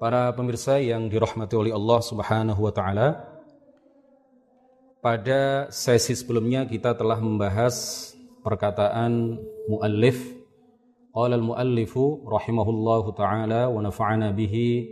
Para 0.00 0.32
pemirsa 0.32 0.80
yang 0.80 1.12
dirahmati 1.12 1.60
oleh 1.60 1.76
Allah 1.76 2.00
Subhanahu 2.00 2.56
wa 2.64 2.72
taala, 2.72 3.20
pada 5.04 5.68
sesi 5.68 6.16
sebelumnya 6.16 6.64
kita 6.64 6.96
telah 6.96 7.20
membahas 7.20 8.08
perkataan 8.40 9.36
muallif. 9.68 10.40
Qala 11.12 11.36
al-muallifu 11.36 12.24
rahimahullahu 12.24 13.12
taala 13.12 13.68
wa 13.68 13.76
nafa'ana 13.84 14.32
bihi 14.32 14.88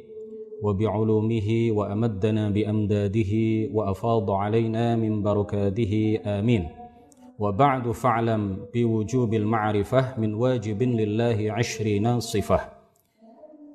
wa 0.61 0.77
bi'ulumihi 0.77 1.73
wa 1.73 1.89
amaddana 1.89 2.53
bi 2.53 2.69
amdadihi 2.69 3.73
wa 3.73 3.89
afadha 3.89 4.45
alaina 4.45 4.93
min 5.01 5.25
barakatihi 5.25 6.21
amin. 6.37 6.69
Wa 7.41 7.49
ba'du 7.49 7.97
fa'lam 7.97 8.69
bi 8.69 8.85
wujubil 8.85 9.49
ma'rifah 9.49 10.21
min 10.21 10.37
wajibin 10.37 11.01
lillahi 11.01 11.49
'ashrina 11.49 12.21
sifah 12.21 12.77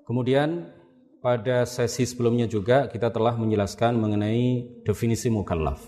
kemudian 0.04 0.68
pada 1.24 1.64
sesi 1.64 2.04
sebelumnya 2.04 2.52
juga 2.52 2.92
kita 2.92 3.08
telah 3.08 3.40
menjelaskan 3.40 3.96
mengenai 3.96 4.84
definisi 4.84 5.32
mukallaf. 5.32 5.80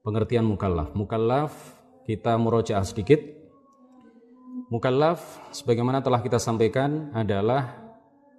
Pengertian 0.00 0.48
mukallaf. 0.48 0.96
Mukallaf 0.96 1.52
kita 2.08 2.40
murojaah 2.40 2.80
sedikit. 2.80 3.20
Mukallaf 4.72 5.20
sebagaimana 5.52 6.00
telah 6.00 6.24
kita 6.24 6.40
sampaikan 6.40 7.12
adalah 7.12 7.76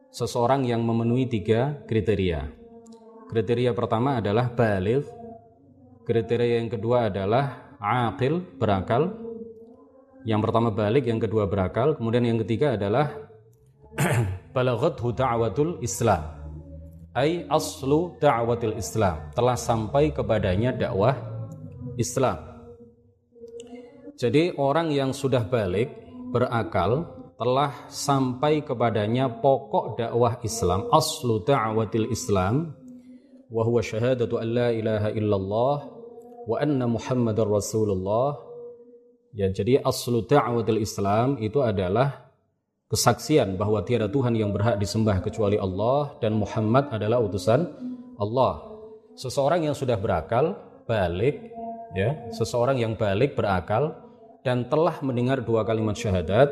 seseorang 0.09 0.65
yang 0.65 0.81
memenuhi 0.81 1.29
tiga 1.29 1.77
kriteria. 1.85 2.49
Kriteria 3.29 3.77
pertama 3.77 4.17
adalah 4.17 4.49
balik. 4.49 5.05
Kriteria 6.09 6.57
yang 6.57 6.73
kedua 6.73 7.13
adalah 7.13 7.77
aqil, 7.77 8.41
berakal. 8.57 9.13
Yang 10.25 10.41
pertama 10.41 10.73
balik, 10.73 11.05
yang 11.05 11.21
kedua 11.21 11.45
berakal. 11.45 11.93
Kemudian 11.93 12.25
yang 12.25 12.41
ketiga 12.41 12.73
adalah 12.73 13.13
balaghathu 14.53 15.13
da'watul 15.13 15.81
Islam. 15.81 16.39
Ai 17.13 17.45
aslu 17.49 18.15
da'watil 18.21 18.77
Islam. 18.77 19.33
Telah 19.33 19.57
sampai 19.57 20.13
kepadanya 20.13 20.71
dakwah 20.75 21.17
Islam. 21.97 22.37
Jadi 24.19 24.53
orang 24.59 24.91
yang 24.91 25.15
sudah 25.15 25.47
balik 25.47 25.89
berakal 26.29 27.07
telah 27.39 27.87
sampai 27.87 28.61
kepadanya 28.61 29.31
pokok 29.41 29.97
dakwah 29.97 30.37
Islam. 30.45 30.85
Aslu 30.91 31.41
da'watil 31.43 32.11
Islam. 32.11 32.75
Wa 33.49 33.65
huwa 33.65 33.81
syahadatu 33.81 34.37
an 34.37 34.47
la 34.53 34.69
ilaha 34.69 35.09
illallah 35.09 35.77
wa 36.45 36.55
anna 36.61 36.85
muhammadar 36.85 37.49
rasulullah. 37.49 38.37
Ya 39.33 39.49
jadi 39.49 39.81
aslu 39.81 40.25
da'watil 40.25 40.81
Islam 40.81 41.41
itu 41.41 41.61
adalah 41.61 42.28
kesaksian 42.89 43.53
bahwa 43.53 43.85
tiada 43.85 44.09
Tuhan 44.09 44.33
yang 44.33 44.49
berhak 44.49 44.81
disembah 44.81 45.21
kecuali 45.21 45.61
Allah 45.61 46.17
dan 46.17 46.33
Muhammad 46.33 46.89
adalah 46.89 47.21
utusan 47.21 47.69
Allah. 48.17 48.65
Seseorang 49.13 49.69
yang 49.69 49.77
sudah 49.77 49.95
berakal, 49.95 50.57
balik, 50.89 51.53
ya, 51.93 52.17
seseorang 52.33 52.81
yang 52.81 52.97
balik 52.97 53.37
berakal 53.37 53.93
dan 54.41 54.65
telah 54.65 54.97
mendengar 55.05 55.37
dua 55.45 55.61
kalimat 55.61 55.93
syahadat, 55.93 56.49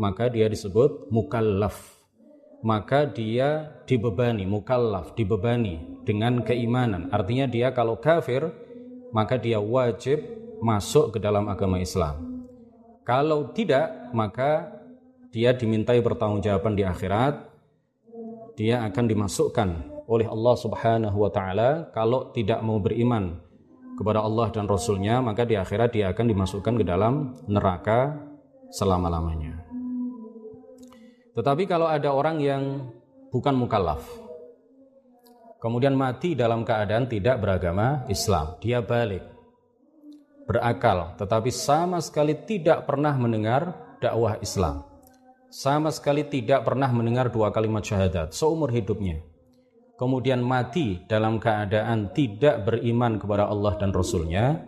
maka 0.00 0.32
dia 0.32 0.48
disebut 0.48 1.12
mukallaf. 1.12 1.76
Maka 2.64 3.04
dia 3.04 3.76
dibebani, 3.84 4.48
mukallaf, 4.48 5.12
dibebani 5.12 6.00
dengan 6.08 6.40
keimanan. 6.40 7.12
Artinya 7.12 7.44
dia 7.44 7.68
kalau 7.76 8.00
kafir, 8.00 8.48
maka 9.12 9.36
dia 9.36 9.60
wajib 9.60 10.24
masuk 10.64 11.12
ke 11.12 11.18
dalam 11.20 11.44
agama 11.44 11.76
Islam. 11.76 12.48
Kalau 13.04 13.52
tidak, 13.52 13.92
maka 14.16 14.80
dia 15.34 15.50
dimintai 15.50 15.98
pertanggungjawaban 15.98 16.78
di 16.78 16.86
akhirat. 16.86 17.50
Dia 18.54 18.86
akan 18.86 19.04
dimasukkan 19.10 19.68
oleh 20.06 20.30
Allah 20.30 20.54
Subhanahu 20.54 21.26
wa 21.26 21.30
taala 21.34 21.90
kalau 21.90 22.30
tidak 22.30 22.62
mau 22.62 22.78
beriman 22.78 23.42
kepada 23.98 24.22
Allah 24.22 24.54
dan 24.54 24.70
Rasulnya 24.70 25.18
maka 25.18 25.42
di 25.42 25.58
akhirat 25.58 25.90
dia 25.90 26.14
akan 26.14 26.30
dimasukkan 26.30 26.74
ke 26.78 26.84
dalam 26.86 27.34
neraka 27.50 28.14
selama-lamanya. 28.70 29.58
Tetapi 31.34 31.66
kalau 31.66 31.90
ada 31.90 32.14
orang 32.14 32.38
yang 32.38 32.94
bukan 33.34 33.58
mukallaf 33.58 34.06
kemudian 35.58 35.98
mati 35.98 36.38
dalam 36.38 36.62
keadaan 36.62 37.10
tidak 37.10 37.42
beragama 37.42 38.06
Islam 38.06 38.54
dia 38.62 38.78
balik 38.78 39.26
berakal 40.46 41.18
tetapi 41.18 41.50
sama 41.50 41.98
sekali 41.98 42.38
tidak 42.46 42.86
pernah 42.86 43.10
mendengar 43.18 43.74
dakwah 43.98 44.38
Islam 44.38 44.93
sama 45.54 45.94
sekali 45.94 46.26
tidak 46.26 46.66
pernah 46.66 46.90
mendengar 46.90 47.30
dua 47.30 47.54
kalimat 47.54 47.86
syahadat 47.86 48.34
seumur 48.34 48.74
hidupnya. 48.74 49.22
Kemudian 49.94 50.42
mati 50.42 50.98
dalam 51.06 51.38
keadaan 51.38 52.10
tidak 52.10 52.66
beriman 52.66 53.22
kepada 53.22 53.46
Allah 53.46 53.78
dan 53.78 53.94
Rasulnya, 53.94 54.66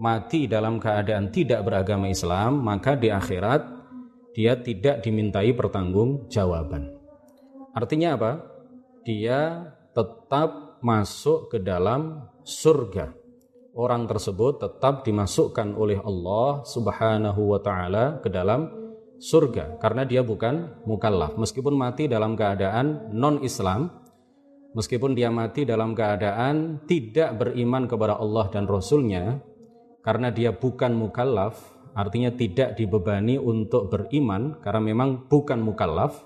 mati 0.00 0.48
dalam 0.48 0.80
keadaan 0.80 1.28
tidak 1.28 1.60
beragama 1.68 2.08
Islam, 2.08 2.64
maka 2.64 2.96
di 2.96 3.12
akhirat 3.12 3.60
dia 4.32 4.56
tidak 4.56 5.04
dimintai 5.04 5.52
pertanggung 5.52 6.24
jawaban. 6.32 6.88
Artinya 7.76 8.16
apa? 8.16 8.32
Dia 9.04 9.68
tetap 9.92 10.80
masuk 10.80 11.52
ke 11.52 11.60
dalam 11.60 12.24
surga. 12.40 13.12
Orang 13.76 14.08
tersebut 14.08 14.64
tetap 14.64 15.04
dimasukkan 15.04 15.76
oleh 15.76 16.00
Allah 16.00 16.64
Subhanahu 16.64 17.52
wa 17.52 17.60
taala 17.60 18.16
ke 18.24 18.32
dalam 18.32 18.81
surga 19.22 19.78
karena 19.78 20.02
dia 20.02 20.26
bukan 20.26 20.82
mukallaf. 20.82 21.38
Meskipun 21.38 21.78
mati 21.78 22.10
dalam 22.10 22.34
keadaan 22.34 23.14
non 23.14 23.38
Islam 23.46 23.86
meskipun 24.74 25.14
dia 25.14 25.30
mati 25.30 25.62
dalam 25.62 25.94
keadaan 25.94 26.82
tidak 26.90 27.38
beriman 27.38 27.86
kepada 27.86 28.18
Allah 28.18 28.50
dan 28.50 28.66
Rasulnya 28.66 29.38
karena 30.02 30.34
dia 30.34 30.50
bukan 30.50 30.98
mukallaf 30.98 31.54
artinya 31.94 32.34
tidak 32.34 32.74
dibebani 32.74 33.38
untuk 33.38 33.86
beriman 33.92 34.58
karena 34.58 34.80
memang 34.82 35.30
bukan 35.30 35.62
mukallaf 35.62 36.18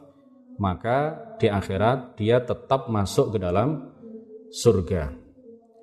maka 0.57 1.21
di 1.37 1.53
akhirat 1.53 2.17
dia 2.17 2.41
tetap 2.41 2.89
masuk 2.89 3.37
ke 3.37 3.39
dalam 3.45 3.93
surga. 4.49 5.13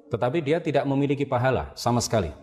Tetapi 0.10 0.42
dia 0.42 0.58
tidak 0.58 0.90
memiliki 0.90 1.30
pahala 1.30 1.74
sama 1.78 2.02
sekali 2.02 2.43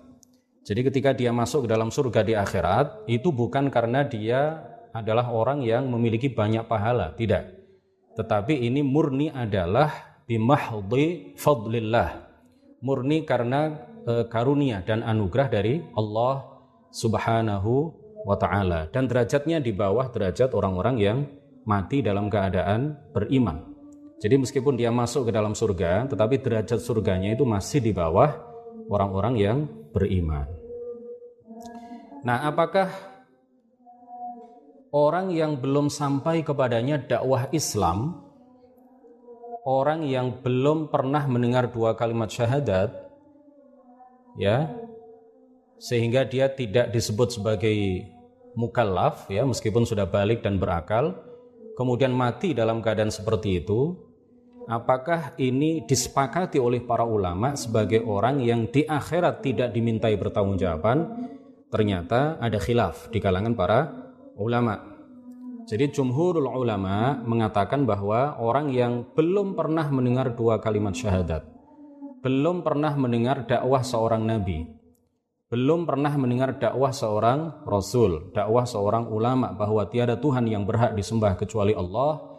jadi 0.60 0.80
ketika 0.92 1.10
dia 1.16 1.32
masuk 1.32 1.64
ke 1.64 1.68
dalam 1.72 1.88
surga 1.88 2.20
di 2.20 2.36
akhirat, 2.36 3.08
itu 3.08 3.32
bukan 3.32 3.72
karena 3.72 4.04
dia 4.04 4.60
adalah 4.92 5.32
orang 5.32 5.64
yang 5.64 5.88
memiliki 5.88 6.28
banyak 6.28 6.68
pahala, 6.68 7.16
tidak. 7.16 7.48
Tetapi 8.18 8.60
ini 8.60 8.84
murni 8.84 9.32
adalah 9.32 10.20
bimahdi 10.28 11.32
fadlillah. 11.40 12.28
Murni 12.84 13.24
karena 13.24 13.72
e, 14.04 14.28
karunia 14.28 14.84
dan 14.84 15.00
anugerah 15.00 15.48
dari 15.48 15.80
Allah 15.96 16.44
Subhanahu 16.90 17.96
wa 18.20 18.36
taala 18.36 18.90
dan 18.92 19.08
derajatnya 19.08 19.64
di 19.64 19.72
bawah 19.72 20.12
derajat 20.12 20.52
orang-orang 20.52 20.96
yang 21.00 21.18
mati 21.64 22.04
dalam 22.04 22.28
keadaan 22.28 22.98
beriman. 23.14 23.64
Jadi 24.20 24.36
meskipun 24.36 24.76
dia 24.76 24.92
masuk 24.92 25.28
ke 25.28 25.32
dalam 25.32 25.56
surga, 25.56 26.04
tetapi 26.12 26.44
derajat 26.44 26.76
surganya 26.82 27.32
itu 27.32 27.48
masih 27.48 27.80
di 27.80 27.96
bawah 27.96 28.36
orang-orang 28.92 29.34
yang 29.40 29.58
beriman. 29.90 30.46
Nah, 32.20 32.44
apakah 32.46 32.90
orang 34.92 35.32
yang 35.32 35.56
belum 35.56 35.88
sampai 35.88 36.42
kepadanya 36.44 37.00
dakwah 37.00 37.48
Islam, 37.54 38.20
orang 39.64 40.04
yang 40.04 40.42
belum 40.42 40.90
pernah 40.90 41.24
mendengar 41.24 41.70
dua 41.70 41.96
kalimat 41.96 42.28
syahadat, 42.28 42.92
ya, 44.36 44.68
sehingga 45.80 46.28
dia 46.28 46.52
tidak 46.52 46.92
disebut 46.92 47.40
sebagai 47.40 48.04
mukallaf, 48.52 49.30
ya, 49.32 49.46
meskipun 49.46 49.88
sudah 49.88 50.04
balik 50.04 50.44
dan 50.44 50.60
berakal, 50.60 51.16
kemudian 51.78 52.12
mati 52.12 52.52
dalam 52.52 52.84
keadaan 52.84 53.08
seperti 53.08 53.64
itu, 53.64 54.09
apakah 54.70 55.34
ini 55.42 55.82
disepakati 55.82 56.62
oleh 56.62 56.78
para 56.78 57.02
ulama 57.02 57.58
sebagai 57.58 58.06
orang 58.06 58.38
yang 58.38 58.70
di 58.70 58.86
akhirat 58.86 59.42
tidak 59.42 59.74
dimintai 59.74 60.14
pertanggungjawaban? 60.14 61.26
Ternyata 61.66 62.38
ada 62.38 62.58
khilaf 62.62 63.10
di 63.10 63.18
kalangan 63.18 63.58
para 63.58 63.78
ulama. 64.38 64.78
Jadi 65.66 65.90
jumhurul 65.90 66.46
ulama 66.46 67.18
mengatakan 67.22 67.82
bahwa 67.86 68.38
orang 68.38 68.70
yang 68.70 69.06
belum 69.14 69.58
pernah 69.58 69.86
mendengar 69.90 70.34
dua 70.34 70.58
kalimat 70.62 70.94
syahadat 70.94 71.60
belum 72.20 72.60
pernah 72.60 72.92
mendengar 73.00 73.48
dakwah 73.48 73.80
seorang 73.80 74.28
nabi 74.28 74.68
belum 75.50 75.82
pernah 75.82 76.14
mendengar 76.14 76.62
dakwah 76.62 76.94
seorang 76.94 77.66
rasul, 77.66 78.30
dakwah 78.30 78.62
seorang 78.62 79.10
ulama 79.10 79.50
bahwa 79.50 79.82
tiada 79.90 80.14
Tuhan 80.14 80.46
yang 80.46 80.62
berhak 80.62 80.94
disembah 80.94 81.34
kecuali 81.34 81.74
Allah 81.74 82.29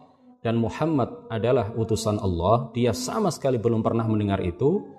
dan 0.42 0.58
Muhammad 0.58 1.30
adalah 1.30 1.70
utusan 1.78 2.18
Allah, 2.18 2.74
dia 2.74 2.92
sama 2.98 3.30
sekali 3.30 3.62
belum 3.62 3.86
pernah 3.86 4.10
mendengar 4.10 4.42
itu, 4.42 4.90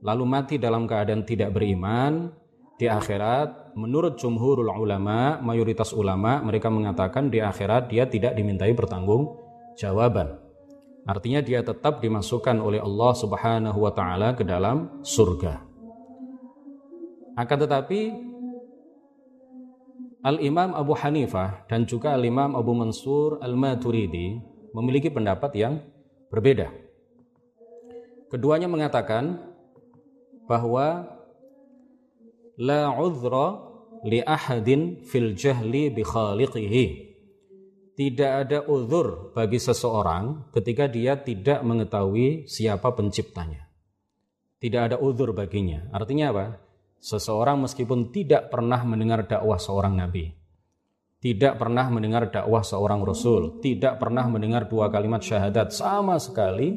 lalu 0.00 0.24
mati 0.24 0.56
dalam 0.56 0.88
keadaan 0.88 1.28
tidak 1.28 1.52
beriman, 1.52 2.32
di 2.76 2.88
akhirat 2.88 3.72
menurut 3.76 4.20
jumhurul 4.20 4.68
ulama, 4.68 5.40
mayoritas 5.40 5.96
ulama 5.96 6.44
mereka 6.44 6.68
mengatakan 6.68 7.32
di 7.32 7.40
akhirat 7.40 7.88
dia 7.88 8.04
tidak 8.04 8.36
dimintai 8.36 8.76
pertanggung 8.76 9.32
jawaban. 9.80 10.36
Artinya 11.08 11.40
dia 11.40 11.64
tetap 11.64 12.04
dimasukkan 12.04 12.60
oleh 12.60 12.82
Allah 12.82 13.12
Subhanahu 13.16 13.78
wa 13.80 13.92
taala 13.96 14.36
ke 14.36 14.44
dalam 14.44 15.00
surga. 15.00 15.64
Akan 17.36 17.58
tetapi 17.64 18.00
Al-Imam 20.26 20.74
Abu 20.74 20.98
Hanifah 20.98 21.68
dan 21.70 21.86
juga 21.86 22.12
Al-Imam 22.12 22.58
Abu 22.58 22.74
Mansur 22.74 23.38
Al-Maturidi 23.38 24.55
memiliki 24.74 25.12
pendapat 25.12 25.52
yang 25.54 25.82
berbeda. 26.30 26.72
Keduanya 28.26 28.66
mengatakan 28.66 29.38
bahwa 30.50 31.06
la 32.58 32.90
udhra 32.94 33.62
li 34.02 34.22
ahadin 34.22 35.02
fil 35.06 35.34
jahli 35.38 35.90
bi 35.90 36.02
khaliqihi 36.02 37.06
tidak 37.96 38.30
ada 38.44 38.58
uzur 38.68 39.32
bagi 39.32 39.56
seseorang 39.56 40.52
ketika 40.52 40.84
dia 40.84 41.16
tidak 41.16 41.64
mengetahui 41.64 42.44
siapa 42.44 42.92
penciptanya. 42.92 43.64
Tidak 44.60 44.80
ada 44.92 44.96
uzur 45.00 45.32
baginya. 45.32 45.88
Artinya 45.96 46.28
apa? 46.32 46.46
Seseorang 47.00 47.64
meskipun 47.64 48.12
tidak 48.12 48.52
pernah 48.52 48.84
mendengar 48.84 49.24
dakwah 49.24 49.56
seorang 49.56 49.96
nabi, 49.96 50.32
tidak 51.20 51.56
pernah 51.56 51.88
mendengar 51.88 52.28
dakwah 52.28 52.60
seorang 52.60 53.00
rasul, 53.00 53.58
tidak 53.64 53.96
pernah 53.96 54.28
mendengar 54.28 54.68
dua 54.68 54.92
kalimat 54.92 55.24
syahadat. 55.24 55.72
Sama 55.72 56.20
sekali, 56.20 56.76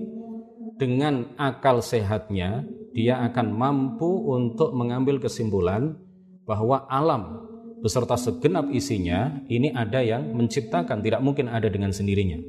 dengan 0.80 1.36
akal 1.36 1.83
sehatnya 1.83 2.63
dia 2.95 3.19
akan 3.19 3.51
mampu 3.51 4.07
untuk 4.31 4.71
mengambil 4.71 5.19
kesimpulan 5.19 5.94
bahwa 6.47 6.88
alam 6.88 7.45
beserta 7.83 8.15
segenap 8.15 8.71
isinya 8.71 9.44
ini 9.51 9.75
ada 9.75 10.00
yang 10.00 10.31
menciptakan. 10.33 11.03
Tidak 11.03 11.19
mungkin 11.19 11.51
ada 11.51 11.68
dengan 11.68 11.92
sendirinya. 11.92 12.39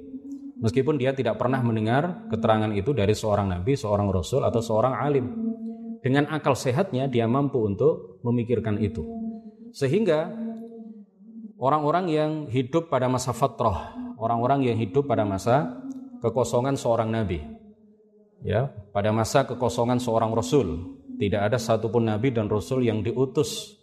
Meskipun 0.60 1.00
dia 1.00 1.16
tidak 1.16 1.40
pernah 1.40 1.58
mendengar 1.64 2.28
keterangan 2.28 2.70
itu 2.76 2.93
dari 2.93 3.16
seorang 3.16 3.48
nabi 3.48 3.75
seorang 3.75 4.12
rasul 4.12 4.44
atau 4.44 4.60
seorang 4.60 4.94
alim. 4.94 5.26
Dengan 6.00 6.28
akal 6.32 6.56
sehatnya 6.56 7.08
dia 7.12 7.28
mampu 7.28 7.60
untuk 7.60 8.22
memikirkan 8.25 8.81
itu. 8.81 9.04
Sehingga 9.72 10.32
orang-orang 11.60 12.08
yang 12.08 12.32
hidup 12.48 12.88
pada 12.88 13.06
masa 13.06 13.36
fatrah 13.36 14.00
orang-orang 14.20 14.68
yang 14.68 14.76
hidup 14.76 15.08
pada 15.08 15.24
masa 15.24 15.80
kekosongan 16.20 16.76
seorang 16.76 17.08
nabi. 17.08 17.40
Ya 18.44 18.72
pada 18.92 19.10
masa 19.10 19.48
kekosongan 19.48 19.98
seorang 19.98 20.30
rasul. 20.36 21.00
Tidak 21.20 21.40
ada 21.40 21.60
satupun 21.60 22.08
nabi 22.08 22.32
dan 22.32 22.48
rasul 22.48 22.80
yang 22.80 23.04
diutus 23.04 23.76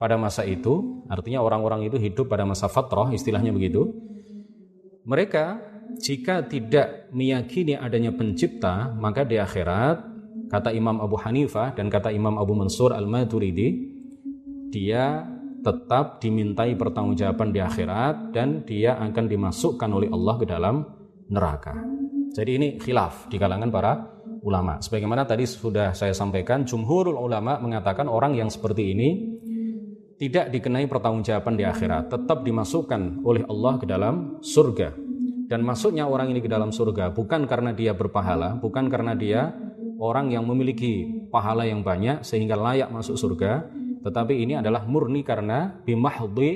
pada 0.00 0.16
masa 0.16 0.48
itu, 0.48 1.04
artinya 1.12 1.44
orang-orang 1.44 1.84
itu 1.84 2.00
hidup 2.00 2.32
pada 2.32 2.48
masa 2.48 2.72
fatrah, 2.72 3.12
istilahnya 3.12 3.52
begitu. 3.52 3.92
Mereka 5.04 5.60
jika 6.00 6.40
tidak 6.48 7.12
meyakini 7.12 7.76
adanya 7.76 8.16
pencipta, 8.16 8.96
maka 8.96 9.28
di 9.28 9.36
akhirat 9.36 10.00
kata 10.48 10.72
Imam 10.72 11.04
Abu 11.04 11.20
Hanifah 11.20 11.76
dan 11.76 11.92
kata 11.92 12.16
Imam 12.16 12.40
Abu 12.40 12.56
Mansur 12.56 12.96
Al-Maturidi, 12.96 13.76
dia 14.72 15.28
tetap 15.60 16.20
dimintai 16.20 16.74
pertanggungjawaban 16.76 17.52
di 17.52 17.60
akhirat 17.60 18.32
dan 18.32 18.64
dia 18.64 18.96
akan 18.96 19.24
dimasukkan 19.28 19.90
oleh 19.92 20.08
Allah 20.08 20.34
ke 20.40 20.46
dalam 20.48 20.76
neraka. 21.28 21.76
Jadi 22.30 22.50
ini 22.56 22.68
khilaf 22.80 23.28
di 23.28 23.36
kalangan 23.36 23.70
para 23.70 23.92
ulama. 24.40 24.80
Sebagaimana 24.80 25.28
tadi 25.28 25.44
sudah 25.44 25.92
saya 25.92 26.16
sampaikan, 26.16 26.64
jumhurul 26.64 27.18
ulama 27.18 27.60
mengatakan 27.60 28.08
orang 28.08 28.38
yang 28.38 28.48
seperti 28.48 28.94
ini 28.96 29.08
tidak 30.20 30.52
dikenai 30.52 30.84
pertanggungjawaban 30.84 31.56
di 31.56 31.64
akhirat, 31.64 32.12
tetap 32.12 32.44
dimasukkan 32.44 33.24
oleh 33.24 33.44
Allah 33.48 33.72
ke 33.80 33.86
dalam 33.88 34.36
surga. 34.44 34.92
Dan 35.50 35.66
masuknya 35.66 36.06
orang 36.06 36.30
ini 36.30 36.38
ke 36.38 36.46
dalam 36.46 36.70
surga 36.70 37.10
bukan 37.10 37.48
karena 37.48 37.74
dia 37.74 37.90
berpahala, 37.96 38.54
bukan 38.60 38.86
karena 38.86 39.18
dia 39.18 39.50
orang 39.98 40.30
yang 40.30 40.46
memiliki 40.46 41.26
pahala 41.32 41.66
yang 41.66 41.82
banyak 41.82 42.22
sehingga 42.22 42.54
layak 42.54 42.92
masuk 42.94 43.18
surga, 43.18 43.66
tetapi 44.00 44.34
ini 44.36 44.56
adalah 44.56 44.88
murni 44.88 45.20
karena 45.20 45.80
bimahdhi 45.84 46.52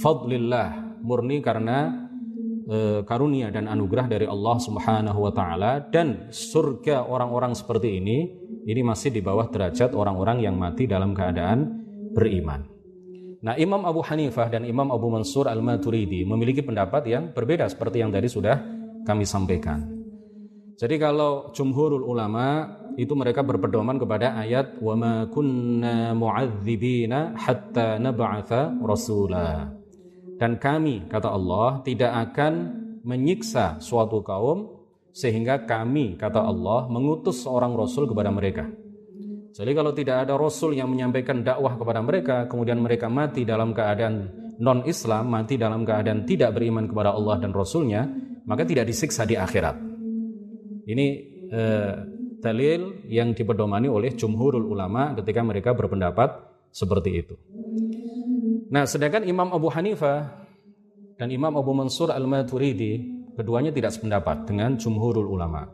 fadlillah, 0.00 1.00
murni 1.04 1.44
karena 1.44 2.08
e, 2.64 3.04
karunia 3.04 3.52
dan 3.52 3.68
anugerah 3.68 4.08
dari 4.08 4.24
Allah 4.24 4.56
Subhanahu 4.56 5.18
wa 5.28 5.32
taala 5.32 5.84
dan 5.92 6.32
surga 6.32 7.04
orang-orang 7.04 7.52
seperti 7.52 8.00
ini 8.00 8.18
ini 8.64 8.80
masih 8.80 9.12
di 9.12 9.20
bawah 9.20 9.52
derajat 9.52 9.92
orang-orang 9.92 10.40
yang 10.40 10.56
mati 10.56 10.88
dalam 10.88 11.12
keadaan 11.12 11.84
beriman. 12.16 12.64
Nah, 13.44 13.60
Imam 13.60 13.84
Abu 13.84 14.00
Hanifah 14.00 14.48
dan 14.48 14.64
Imam 14.64 14.88
Abu 14.88 15.12
Mansur 15.12 15.44
Al-Maturidi 15.52 16.24
memiliki 16.24 16.64
pendapat 16.64 17.04
yang 17.04 17.36
berbeda 17.36 17.68
seperti 17.68 18.00
yang 18.00 18.08
tadi 18.08 18.24
sudah 18.24 18.56
kami 19.04 19.28
sampaikan. 19.28 19.84
Jadi 20.80 20.96
kalau 20.96 21.52
jumhurul 21.52 22.08
ulama 22.08 22.66
itu 22.94 23.12
mereka 23.18 23.42
berpedoman 23.42 23.98
kepada 23.98 24.38
ayat 24.38 24.78
wa 24.78 24.94
ma 24.94 25.14
kunna 25.30 26.14
mu'adzibina 26.14 27.34
hatta 27.34 27.98
nab'atha 27.98 28.78
rasula. 28.82 29.70
Dan 30.38 30.58
kami 30.58 31.06
kata 31.06 31.30
Allah 31.30 31.82
tidak 31.86 32.12
akan 32.30 32.52
menyiksa 33.06 33.78
suatu 33.78 34.22
kaum 34.24 34.74
sehingga 35.14 35.62
kami 35.62 36.18
kata 36.18 36.42
Allah 36.42 36.90
mengutus 36.90 37.46
seorang 37.46 37.74
rasul 37.78 38.10
kepada 38.10 38.34
mereka. 38.34 38.66
Jadi 39.54 39.70
kalau 39.70 39.94
tidak 39.94 40.26
ada 40.26 40.34
Rasul 40.34 40.74
yang 40.74 40.90
menyampaikan 40.90 41.46
dakwah 41.46 41.78
kepada 41.78 42.02
mereka, 42.02 42.50
kemudian 42.50 42.82
mereka 42.82 43.06
mati 43.06 43.46
dalam 43.46 43.70
keadaan 43.70 44.26
non-Islam, 44.58 45.30
mati 45.30 45.54
dalam 45.54 45.86
keadaan 45.86 46.26
tidak 46.26 46.58
beriman 46.58 46.90
kepada 46.90 47.14
Allah 47.14 47.38
dan 47.38 47.54
Rasulnya, 47.54 48.02
maka 48.50 48.66
tidak 48.66 48.90
disiksa 48.90 49.22
di 49.22 49.38
akhirat. 49.38 49.78
Ini 50.90 51.06
eh, 51.54 51.94
dalil 52.44 53.00
yang 53.08 53.32
dipedomani 53.32 53.88
oleh 53.88 54.12
jumhurul 54.12 54.68
ulama 54.68 55.16
ketika 55.16 55.40
mereka 55.40 55.72
berpendapat 55.72 56.44
seperti 56.68 57.24
itu. 57.24 57.34
Nah, 58.68 58.84
sedangkan 58.84 59.24
Imam 59.24 59.48
Abu 59.48 59.72
Hanifah 59.72 60.44
dan 61.16 61.32
Imam 61.32 61.56
Abu 61.56 61.72
Mansur 61.72 62.12
Al-Maturidi 62.12 63.24
keduanya 63.32 63.72
tidak 63.72 63.96
sependapat 63.96 64.44
dengan 64.44 64.76
jumhurul 64.76 65.24
ulama. 65.24 65.64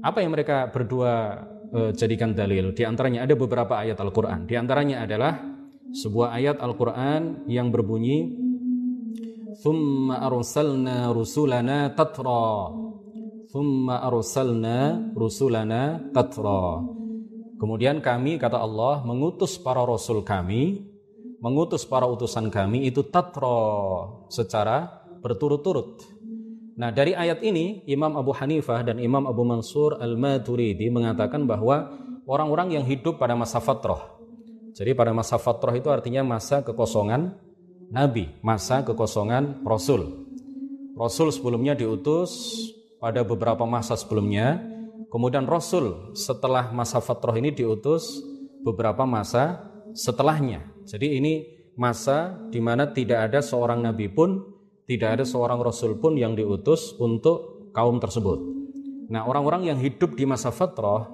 Apa 0.00 0.22
yang 0.22 0.32
mereka 0.32 0.70
berdua 0.70 1.44
uh, 1.74 1.90
jadikan 1.92 2.32
dalil. 2.32 2.72
Di 2.72 2.86
antaranya 2.86 3.26
ada 3.26 3.34
beberapa 3.34 3.74
ayat 3.76 3.98
Al-Qur'an. 3.98 4.46
Di 4.46 4.54
antaranya 4.54 5.02
adalah 5.04 5.36
sebuah 5.90 6.38
ayat 6.38 6.56
Al-Qur'an 6.62 7.44
yang 7.50 7.68
berbunyi 7.74 8.48
Thumma 9.58 10.22
arsalna 10.22 11.10
rusulana 11.10 11.90
tatra. 11.90 12.87
Thumma 13.48 14.04
arsalna 14.04 15.12
rusulana 15.16 16.12
tatra. 16.12 16.84
Kemudian 17.58 18.04
kami 18.04 18.36
kata 18.36 18.60
Allah 18.60 19.02
mengutus 19.02 19.56
para 19.56 19.82
rasul 19.82 20.22
kami, 20.22 20.84
mengutus 21.40 21.88
para 21.88 22.04
utusan 22.04 22.52
kami 22.52 22.86
itu 22.86 23.02
tatra 23.08 24.04
secara 24.30 25.02
berturut-turut 25.24 26.18
Nah, 26.78 26.94
dari 26.94 27.10
ayat 27.10 27.42
ini 27.42 27.82
Imam 27.90 28.14
Abu 28.14 28.30
Hanifah 28.30 28.86
dan 28.86 29.02
Imam 29.02 29.26
Abu 29.26 29.42
Mansur 29.42 29.98
Al-Maturidi 29.98 30.86
mengatakan 30.94 31.42
bahwa 31.42 31.90
orang-orang 32.22 32.78
yang 32.78 32.86
hidup 32.86 33.18
pada 33.18 33.34
masa 33.34 33.58
fatrah. 33.58 34.14
Jadi 34.78 34.94
pada 34.94 35.10
masa 35.10 35.42
fatrah 35.42 35.74
itu 35.74 35.90
artinya 35.90 36.22
masa 36.22 36.62
kekosongan 36.62 37.34
nabi, 37.90 38.30
masa 38.46 38.86
kekosongan 38.86 39.66
rasul. 39.66 40.30
Rasul 40.94 41.34
sebelumnya 41.34 41.74
diutus 41.74 42.54
pada 42.98 43.22
beberapa 43.22 43.62
masa 43.64 43.94
sebelumnya, 43.94 44.58
kemudian 45.10 45.46
rasul 45.46 46.14
setelah 46.14 46.70
masa 46.74 46.98
fatrah 46.98 47.34
ini 47.38 47.54
diutus 47.54 48.22
beberapa 48.62 49.06
masa 49.06 49.70
setelahnya. 49.94 50.66
Jadi 50.84 51.18
ini 51.18 51.34
masa 51.78 52.34
di 52.50 52.58
mana 52.58 52.90
tidak 52.90 53.30
ada 53.30 53.38
seorang 53.38 53.80
nabi 53.80 54.10
pun 54.10 54.42
tidak 54.88 55.20
ada 55.20 55.24
seorang 55.28 55.60
rasul 55.60 56.00
pun 56.00 56.16
yang 56.16 56.32
diutus 56.32 56.96
untuk 56.96 57.70
kaum 57.76 58.00
tersebut. 58.00 58.40
Nah, 59.12 59.28
orang-orang 59.28 59.68
yang 59.68 59.78
hidup 59.78 60.16
di 60.16 60.24
masa 60.24 60.48
fatrah, 60.48 61.08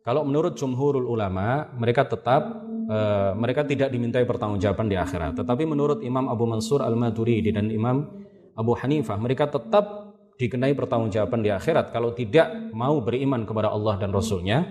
kalau 0.00 0.24
menurut 0.24 0.56
jumhurul 0.56 1.04
ulama, 1.04 1.68
mereka 1.76 2.08
tetap 2.08 2.64
e, 2.88 2.98
mereka 3.36 3.68
tidak 3.68 3.92
dimintai 3.92 4.24
pertanggungjawaban 4.24 4.88
di 4.88 4.96
akhirat. 4.96 5.44
Tetapi 5.44 5.64
menurut 5.68 6.00
Imam 6.00 6.28
Abu 6.32 6.48
Mansur 6.48 6.80
Al-Maturidi 6.80 7.52
dan 7.52 7.68
Imam 7.68 8.08
Abu 8.56 8.72
Hanifah, 8.80 9.20
mereka 9.20 9.48
tetap 9.48 10.01
dikenai 10.42 10.74
pertanggungjawaban 10.74 11.46
di 11.46 11.54
akhirat 11.54 11.94
kalau 11.94 12.10
tidak 12.10 12.50
mau 12.74 12.98
beriman 12.98 13.46
kepada 13.46 13.70
Allah 13.70 13.94
dan 14.02 14.10
Rasulnya, 14.10 14.66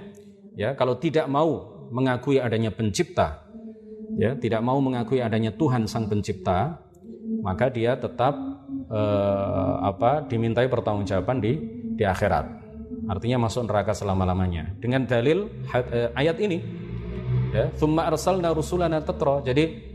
ya, 0.60 0.76
kalau 0.76 1.00
tidak 1.00 1.32
mau 1.32 1.80
mengakui 1.88 2.44
adanya 2.44 2.76
pencipta, 2.76 3.48
ya, 4.20 4.36
tidak 4.36 4.60
mau 4.60 4.84
mengakui 4.84 5.24
adanya 5.24 5.56
Tuhan 5.56 5.88
sang 5.88 6.12
pencipta, 6.12 6.84
maka 7.40 7.72
dia 7.72 7.96
tetap 7.96 8.36
eh, 8.92 9.76
apa 9.88 10.28
dimintai 10.28 10.68
pertanggungjawaban 10.68 11.40
di 11.40 11.56
di 11.96 12.04
akhirat. 12.04 12.60
Artinya 13.08 13.48
masuk 13.48 13.72
neraka 13.72 13.96
selama-lamanya. 13.96 14.76
Dengan 14.76 15.08
dalil 15.08 15.48
eh, 15.72 16.12
ayat 16.12 16.36
ini 16.44 16.60
ya, 17.56 17.72
"Tsumma 17.72 18.12
arsalna 18.12 18.52
rusulana 18.52 19.00
tatra." 19.00 19.40
Jadi 19.48 19.91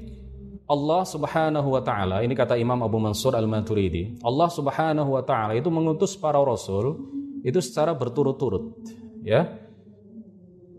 Allah 0.66 1.02
Subhanahu 1.06 1.78
wa 1.78 1.82
taala, 1.82 2.26
ini 2.26 2.34
kata 2.34 2.58
Imam 2.58 2.82
Abu 2.82 2.98
Mansur 2.98 3.38
Al-Maturidi, 3.38 4.18
Allah 4.18 4.50
Subhanahu 4.50 5.14
wa 5.14 5.22
taala 5.22 5.54
itu 5.54 5.70
mengutus 5.70 6.18
para 6.18 6.42
rasul 6.42 7.06
itu 7.46 7.62
secara 7.62 7.94
berturut-turut, 7.94 8.74
ya. 9.22 9.46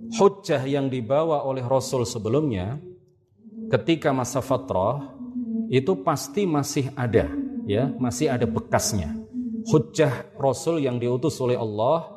Hujjah 0.07 0.63
yang 0.67 0.91
dibawa 0.91 1.47
oleh 1.47 1.63
rasul 1.63 2.03
sebelumnya 2.03 2.79
ketika 3.71 4.11
masa 4.11 4.43
fatrah 4.43 5.15
itu 5.71 5.95
pasti 6.03 6.43
masih 6.43 6.91
ada, 6.95 7.31
ya, 7.63 7.87
masih 7.95 8.27
ada 8.27 8.43
bekasnya. 8.43 9.15
Hujjah 9.67 10.35
rasul 10.35 10.83
yang 10.83 10.99
diutus 10.99 11.39
oleh 11.39 11.55
Allah 11.55 12.11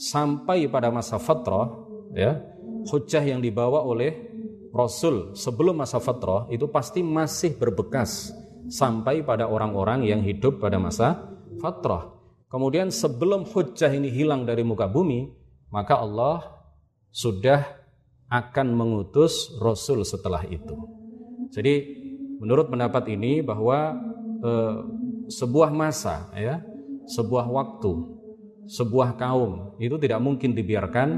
sampai 0.00 0.68
pada 0.72 0.88
masa 0.88 1.20
fatrah, 1.20 1.68
ya, 2.16 2.40
hujjah 2.88 3.24
yang 3.24 3.44
dibawa 3.44 3.84
oleh 3.84 4.29
Rasul 4.70 5.34
sebelum 5.34 5.82
masa 5.82 5.98
fatrah 5.98 6.46
itu 6.50 6.70
pasti 6.70 7.02
masih 7.02 7.58
berbekas 7.58 8.30
sampai 8.70 9.26
pada 9.26 9.50
orang-orang 9.50 10.06
yang 10.06 10.22
hidup 10.22 10.62
pada 10.62 10.78
masa 10.78 11.26
fatrah. 11.58 12.14
Kemudian 12.50 12.90
sebelum 12.90 13.46
hujjah 13.46 13.90
ini 13.90 14.10
hilang 14.10 14.46
dari 14.46 14.62
muka 14.62 14.86
bumi, 14.90 15.30
maka 15.70 15.98
Allah 15.98 16.42
sudah 17.10 17.62
akan 18.30 18.66
mengutus 18.74 19.54
Rasul 19.58 20.06
setelah 20.06 20.46
itu. 20.46 20.74
Jadi 21.50 21.74
menurut 22.38 22.70
pendapat 22.70 23.10
ini 23.10 23.42
bahwa 23.42 23.98
eh, 24.42 24.76
sebuah 25.30 25.74
masa 25.74 26.30
ya, 26.38 26.62
sebuah 27.10 27.46
waktu, 27.50 27.92
sebuah 28.70 29.18
kaum 29.18 29.74
itu 29.82 29.98
tidak 29.98 30.22
mungkin 30.22 30.54
dibiarkan 30.54 31.08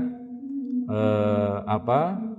eh, 0.89 1.57
apa 1.69 2.32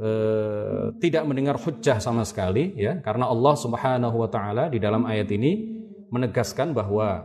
Eh, 0.00 0.96
tidak 0.96 1.28
mendengar 1.28 1.60
hujjah 1.60 2.00
sama 2.00 2.24
sekali 2.24 2.72
ya 2.72 3.04
karena 3.04 3.28
Allah 3.28 3.52
Subhanahu 3.52 4.16
wa 4.16 4.32
taala 4.32 4.72
di 4.72 4.80
dalam 4.80 5.04
ayat 5.04 5.28
ini 5.28 5.76
menegaskan 6.08 6.72
bahwa 6.72 7.20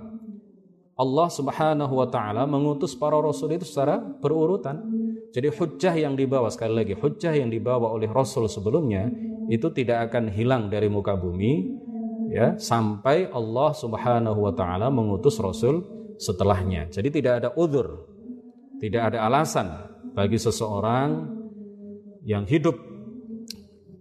Allah 1.00 1.30
Subhanahu 1.32 1.94
wa 1.96 2.08
taala 2.12 2.44
mengutus 2.44 2.92
para 2.92 3.16
rasul 3.16 3.56
itu 3.56 3.64
secara 3.64 3.96
berurutan. 4.04 4.84
Jadi 5.32 5.56
hujjah 5.56 5.96
yang 5.96 6.20
dibawa 6.20 6.52
sekali 6.52 6.84
lagi 6.84 7.00
hujjah 7.00 7.32
yang 7.40 7.48
dibawa 7.48 7.96
oleh 7.96 8.12
rasul 8.12 8.44
sebelumnya 8.52 9.08
itu 9.48 9.72
tidak 9.72 10.12
akan 10.12 10.28
hilang 10.36 10.68
dari 10.68 10.92
muka 10.92 11.16
bumi 11.16 11.80
ya 12.28 12.60
sampai 12.60 13.32
Allah 13.32 13.72
Subhanahu 13.72 14.52
wa 14.52 14.52
taala 14.52 14.92
mengutus 14.92 15.40
rasul 15.40 15.80
setelahnya. 16.20 16.92
Jadi 16.92 17.08
tidak 17.08 17.40
ada 17.40 17.50
uzur, 17.56 18.04
tidak 18.84 19.16
ada 19.16 19.32
alasan 19.32 19.72
bagi 20.12 20.36
seseorang 20.36 21.35
yang 22.26 22.50
hidup 22.50 22.76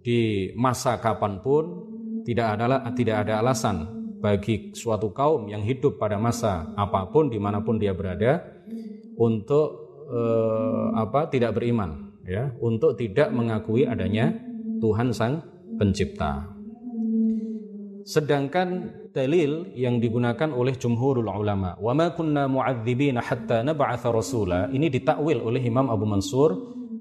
di 0.01 0.49
masa 0.57 0.97
kapan 0.97 1.39
pun 1.45 1.93
tidak 2.25 2.57
ada 2.57 2.81
tidak 2.97 3.15
ada 3.25 3.45
alasan 3.45 3.85
bagi 4.17 4.73
suatu 4.73 5.13
kaum 5.13 5.45
yang 5.45 5.61
hidup 5.61 6.01
pada 6.01 6.17
masa 6.17 6.73
apa 6.73 7.05
pun 7.13 7.29
di 7.29 7.37
mana 7.37 7.61
pun 7.61 7.77
dia 7.77 7.93
berada 7.93 8.41
untuk 9.21 10.01
eh, 10.09 10.85
apa 10.97 11.29
tidak 11.29 11.53
beriman 11.53 12.17
ya 12.25 12.49
untuk 12.57 12.97
tidak 12.97 13.29
mengakui 13.29 13.85
adanya 13.85 14.33
Tuhan 14.81 15.13
sang 15.13 15.45
pencipta. 15.77 16.49
Sedangkan 18.05 19.01
dalil 19.09 19.73
yang 19.73 19.97
digunakan 19.97 20.53
oleh 20.53 20.77
jumhurul 20.77 21.25
ulama 21.25 21.73
wa 21.81 21.93
ma 21.97 22.13
kunna 22.13 22.45
mu'adzibina 22.45 23.21
hatta 23.21 23.65
nab'atha 23.65 24.13
rasula 24.13 24.69
ini 24.69 24.93
ditakwil 24.93 25.41
oleh 25.41 25.61
Imam 25.65 25.89
Abu 25.89 26.05
Mansur 26.05 26.53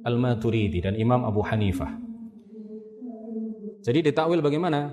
Al-Maturidi 0.05 0.85
dan 0.85 0.95
Imam 1.01 1.25
Abu 1.25 1.41
Hanifah. 1.41 1.91
Jadi 3.85 4.13
ditakwil 4.13 4.41
bagaimana? 4.45 4.93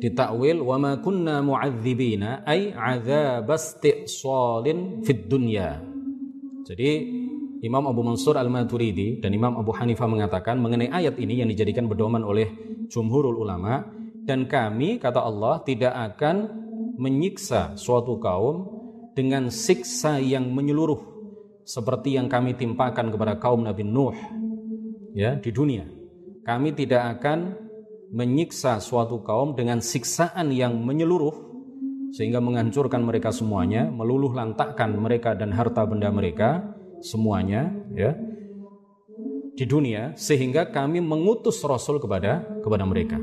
Ditakwil 0.00 0.62
wa 0.62 0.76
ma 0.80 0.92
kunna 0.98 1.42
mu'adzibina 1.42 2.46
ay 2.46 2.72
adzab 2.72 3.50
isti'salin 3.50 5.02
fid 5.02 5.26
dunya. 5.26 5.78
Jadi 6.66 6.90
Imam 7.60 7.84
Abu 7.90 8.00
Mansur 8.00 8.40
Al-Maturidi 8.40 9.20
dan 9.20 9.36
Imam 9.36 9.58
Abu 9.58 9.76
Hanifah 9.76 10.08
mengatakan 10.08 10.56
mengenai 10.56 10.88
ayat 10.88 11.20
ini 11.20 11.44
yang 11.44 11.48
dijadikan 11.52 11.90
pedoman 11.90 12.24
oleh 12.24 12.48
jumhurul 12.88 13.36
ulama 13.36 13.84
dan 14.24 14.48
kami 14.48 14.96
kata 14.96 15.20
Allah 15.20 15.60
tidak 15.66 15.92
akan 15.92 16.36
menyiksa 16.96 17.76
suatu 17.76 18.16
kaum 18.16 18.80
dengan 19.12 19.50
siksa 19.50 20.22
yang 20.22 20.48
menyeluruh 20.52 21.09
seperti 21.70 22.18
yang 22.18 22.26
kami 22.26 22.58
timpakan 22.58 23.14
kepada 23.14 23.38
kaum 23.38 23.62
Nabi 23.62 23.86
Nuh 23.86 24.18
ya 25.14 25.38
di 25.38 25.54
dunia. 25.54 25.86
Kami 26.42 26.74
tidak 26.74 27.20
akan 27.20 27.54
menyiksa 28.10 28.82
suatu 28.82 29.22
kaum 29.22 29.54
dengan 29.54 29.78
siksaan 29.78 30.50
yang 30.50 30.74
menyeluruh 30.82 31.46
sehingga 32.10 32.42
menghancurkan 32.42 33.06
mereka 33.06 33.30
semuanya, 33.30 33.86
meluluh 33.86 34.34
lantakkan 34.34 34.98
mereka 34.98 35.38
dan 35.38 35.54
harta 35.54 35.86
benda 35.86 36.10
mereka 36.10 36.74
semuanya 37.06 37.70
ya 37.94 38.18
di 39.54 39.62
dunia 39.62 40.18
sehingga 40.18 40.74
kami 40.74 40.98
mengutus 40.98 41.62
rasul 41.62 42.02
kepada 42.02 42.42
kepada 42.66 42.82
mereka. 42.82 43.22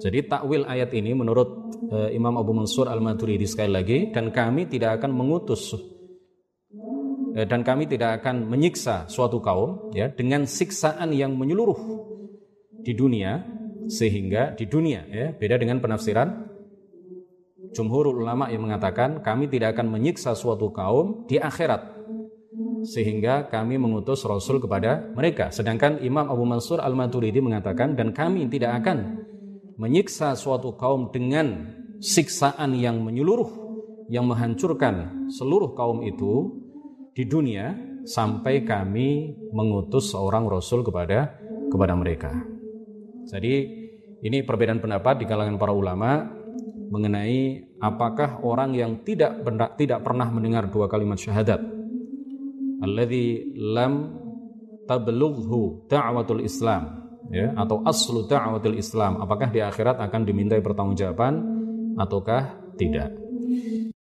Jadi 0.00 0.26
takwil 0.26 0.66
ayat 0.66 0.90
ini 0.96 1.14
menurut 1.14 1.70
uh, 1.92 2.10
Imam 2.10 2.34
Abu 2.34 2.50
Mansur 2.56 2.90
Al-Maturidi 2.90 3.46
sekali 3.46 3.70
lagi 3.70 3.98
dan 4.10 4.32
kami 4.32 4.66
tidak 4.66 4.98
akan 4.98 5.12
mengutus 5.12 5.76
dan 7.34 7.60
kami 7.62 7.86
tidak 7.86 8.22
akan 8.22 8.46
menyiksa 8.50 9.06
suatu 9.06 9.38
kaum 9.38 9.94
ya 9.94 10.10
dengan 10.10 10.46
siksaan 10.46 11.14
yang 11.14 11.38
menyeluruh 11.38 11.78
di 12.82 12.92
dunia 12.96 13.44
sehingga 13.86 14.54
di 14.54 14.66
dunia 14.66 15.06
ya 15.06 15.30
beda 15.34 15.58
dengan 15.60 15.78
penafsiran 15.78 16.50
jumhur 17.70 18.10
ulama 18.10 18.50
yang 18.50 18.66
mengatakan 18.66 19.22
kami 19.22 19.46
tidak 19.46 19.78
akan 19.78 19.94
menyiksa 19.94 20.34
suatu 20.34 20.74
kaum 20.74 21.26
di 21.30 21.38
akhirat 21.38 22.00
sehingga 22.84 23.48
kami 23.52 23.76
mengutus 23.76 24.24
rasul 24.24 24.56
kepada 24.56 25.12
mereka. 25.12 25.52
Sedangkan 25.52 26.00
Imam 26.00 26.28
Abu 26.28 26.48
Mansur 26.48 26.80
Al-Maturidi 26.80 27.44
mengatakan 27.44 27.92
dan 27.92 28.16
kami 28.16 28.48
tidak 28.48 28.80
akan 28.80 29.20
menyiksa 29.76 30.32
suatu 30.36 30.76
kaum 30.76 31.12
dengan 31.12 31.76
siksaan 32.00 32.76
yang 32.76 33.00
menyeluruh 33.04 33.48
yang 34.10 34.26
menghancurkan 34.26 35.28
seluruh 35.30 35.76
kaum 35.76 36.02
itu 36.02 36.59
di 37.10 37.24
dunia 37.26 37.74
sampai 38.06 38.62
kami 38.62 39.34
mengutus 39.50 40.14
seorang 40.14 40.46
rasul 40.46 40.86
kepada 40.86 41.36
kepada 41.70 41.94
mereka. 41.94 42.32
Jadi 43.30 43.54
ini 44.20 44.38
perbedaan 44.44 44.82
pendapat 44.82 45.22
di 45.22 45.24
kalangan 45.26 45.56
para 45.56 45.72
ulama 45.72 46.26
mengenai 46.90 47.70
apakah 47.78 48.42
orang 48.42 48.74
yang 48.74 49.06
tidak 49.06 49.40
tidak 49.78 50.02
pernah 50.02 50.26
mendengar 50.26 50.66
dua 50.66 50.90
kalimat 50.90 51.16
syahadat 51.16 51.62
alladzi 52.82 53.54
lam 53.54 54.18
tablughu 54.90 55.86
da'watul 55.86 56.42
Islam 56.42 57.06
ya 57.30 57.54
atau 57.54 57.86
aslu 57.86 58.26
da'watul 58.26 58.74
Islam 58.74 59.22
apakah 59.22 59.54
di 59.54 59.62
akhirat 59.62 60.02
akan 60.02 60.26
dimintai 60.26 60.58
pertanggungjawaban 60.58 61.34
ataukah 61.94 62.74
tidak 62.74 63.14